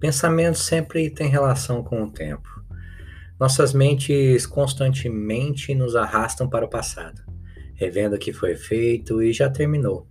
[0.00, 2.48] Pensamento sempre tem relação com o tempo.
[3.38, 7.20] Nossas mentes constantemente nos arrastam para o passado,
[7.74, 10.06] revendo o que foi feito e já terminou.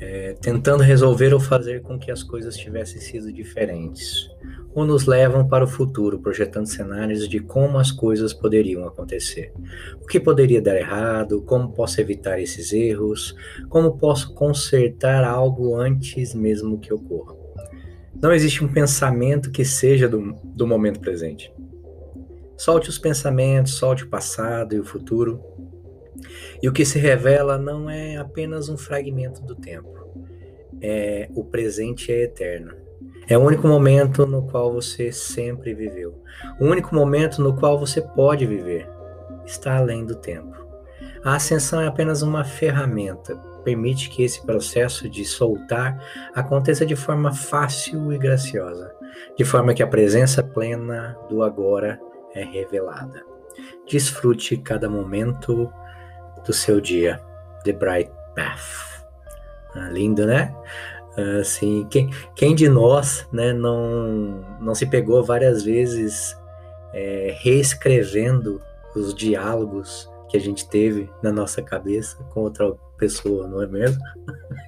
[0.00, 4.28] É, tentando resolver ou fazer com que as coisas tivessem sido diferentes,
[4.74, 9.52] ou nos levam para o futuro, projetando cenários de como as coisas poderiam acontecer.
[10.00, 13.36] O que poderia dar errado, como posso evitar esses erros,
[13.68, 17.43] como posso consertar algo antes mesmo que ocorra.
[18.24, 21.52] Não existe um pensamento que seja do, do momento presente.
[22.56, 25.44] Solte os pensamentos, solte o passado e o futuro.
[26.62, 29.92] E o que se revela não é apenas um fragmento do tempo.
[30.80, 32.72] É, o presente é eterno.
[33.28, 36.22] É o único momento no qual você sempre viveu.
[36.58, 38.88] O único momento no qual você pode viver.
[39.44, 40.63] Está além do tempo.
[41.24, 45.98] A ascensão é apenas uma ferramenta permite que esse processo de soltar
[46.34, 48.94] aconteça de forma fácil e graciosa,
[49.36, 51.98] de forma que a presença plena do agora
[52.34, 53.24] é revelada.
[53.88, 55.72] Desfrute cada momento
[56.44, 57.20] do seu dia.
[57.64, 59.06] The Bright Path.
[59.74, 60.54] Ah, lindo, né?
[61.40, 66.36] Assim, quem, quem de nós né, não, não se pegou várias vezes
[66.92, 68.60] é, reescrevendo
[68.94, 74.02] os diálogos que a gente teve na nossa cabeça com outra pessoa, não é mesmo?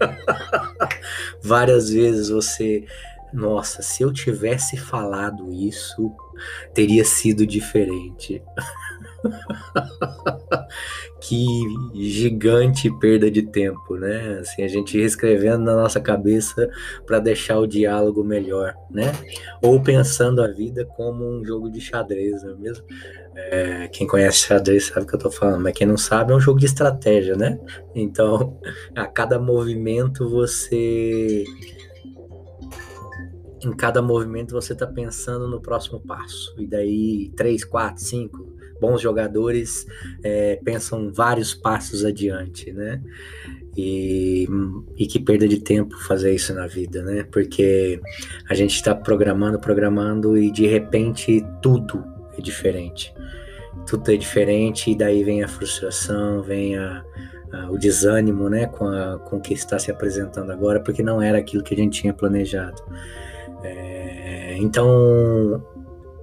[1.43, 2.87] Várias vezes você,
[3.33, 6.15] nossa, se eu tivesse falado isso,
[6.73, 8.41] teria sido diferente.
[11.21, 11.47] que
[11.95, 14.39] gigante perda de tempo, né?
[14.41, 16.69] Assim, a gente reescrevendo na nossa cabeça
[17.07, 19.13] para deixar o diálogo melhor, né?
[19.63, 22.85] Ou pensando a vida como um jogo de xadrez, não é mesmo?
[23.35, 26.37] É, quem conhece xadrez sabe o que eu tô falando, mas quem não sabe é
[26.37, 27.59] um jogo de estratégia, né?
[27.95, 28.59] Então,
[28.95, 31.45] a cada movimento você.
[33.65, 36.55] Em cada movimento você tá pensando no próximo passo.
[36.59, 39.87] E daí, três, quatro, cinco bons jogadores
[40.23, 43.01] é, pensam vários passos adiante, né?
[43.77, 44.49] E,
[44.97, 47.25] e que perda de tempo fazer isso na vida, né?
[47.31, 48.01] Porque
[48.49, 52.03] a gente está programando, programando e de repente tudo
[52.39, 53.15] é diferente.
[53.87, 57.05] Tudo é diferente e daí vem a frustração, vem a,
[57.53, 58.67] a, o desânimo, né?
[58.67, 61.77] Com, a, com o que está se apresentando agora, porque não era aquilo que a
[61.77, 62.83] gente tinha planejado.
[63.63, 65.63] É, então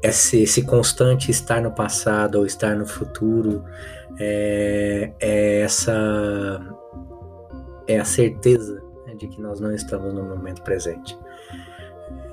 [0.04, 3.64] esse, esse, constante estar no passado ou estar no futuro
[4.20, 6.60] é, é essa
[7.88, 11.18] é a certeza né, de que nós não estamos no momento presente.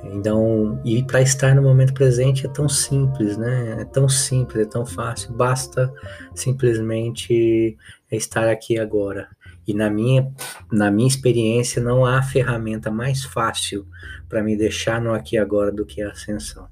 [0.02, 3.76] Então, e para estar no momento presente é tão simples, né?
[3.80, 5.92] É tão simples, é tão fácil, basta
[6.34, 7.76] simplesmente
[8.10, 9.28] estar aqui agora.
[9.66, 10.32] E na minha,
[10.72, 13.86] na minha experiência, não há ferramenta mais fácil
[14.28, 16.66] para me deixar no aqui agora do que a ascensão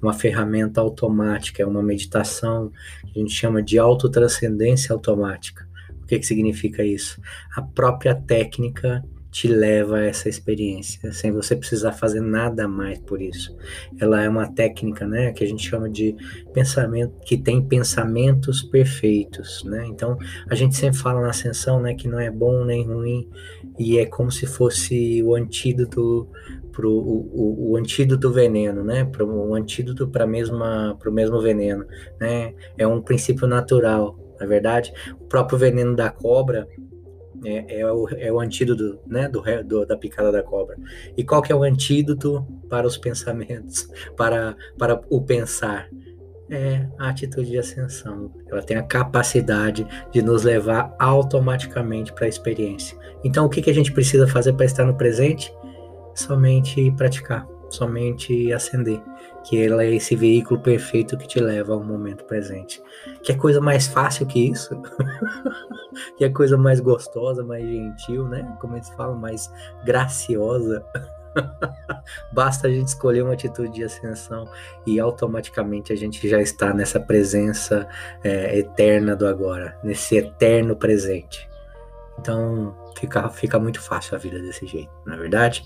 [0.00, 2.70] uma ferramenta automática, é uma meditação
[3.12, 5.68] que a gente chama de autotranscendência automática.
[6.02, 7.20] O que, que significa isso?
[7.56, 9.02] A própria técnica
[9.32, 13.56] te leva a essa experiência, sem você precisar fazer nada mais por isso.
[13.98, 16.14] Ela é uma técnica, né, que a gente chama de
[16.52, 19.86] pensamento, que tem pensamentos perfeitos, né?
[19.86, 20.18] Então,
[20.50, 23.26] a gente sempre fala na ascensão, né, que não é bom nem ruim,
[23.78, 26.28] e é como se fosse o antídoto
[26.72, 29.04] pro o, o, antídoto veneno, né?
[29.04, 31.84] Para o antídoto para mesma para o mesmo veneno,
[32.18, 32.54] né?
[32.76, 34.92] É um princípio natural, na verdade.
[35.20, 36.66] O próprio veneno da cobra
[37.44, 39.28] é, é, o, é o antídoto, né?
[39.28, 40.76] Do, do, da picada da cobra.
[41.16, 45.88] E qual que é o antídoto para os pensamentos, para para o pensar?
[46.50, 48.30] É a atitude de ascensão.
[48.50, 52.98] Ela tem a capacidade de nos levar automaticamente para a experiência.
[53.24, 55.50] Então, o que, que a gente precisa fazer para estar no presente?
[56.14, 59.00] Somente praticar, somente acender,
[59.44, 62.82] que ela é esse veículo perfeito que te leva ao momento presente.
[63.22, 64.80] Que é coisa mais fácil que isso?
[66.16, 68.56] que é coisa mais gostosa, mais gentil, né?
[68.60, 69.50] Como eles falam, mais
[69.84, 70.84] graciosa.
[72.32, 74.46] Basta a gente escolher uma atitude de ascensão
[74.86, 77.88] e automaticamente a gente já está nessa presença
[78.22, 81.48] é, eterna do agora, nesse eterno presente.
[82.18, 85.64] Então, fica, fica muito fácil a vida desse jeito, não é verdade?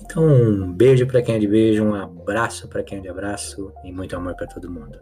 [0.00, 3.72] Então, um beijo para quem é de beijo, um abraço para quem é de abraço
[3.84, 4.98] e muito amor para todo mundo.